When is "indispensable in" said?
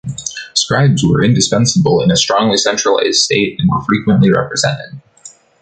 1.23-2.09